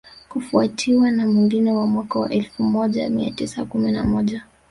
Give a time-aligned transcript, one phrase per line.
[0.29, 4.43] kufuatiwa na mwingine wa mwaka wa elfu moja mia tisa kumi na moja